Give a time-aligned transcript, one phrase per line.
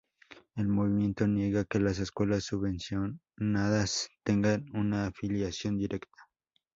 [0.55, 6.17] El movimiento niega que las escuelas subvencionadas tengan una afiliación directa.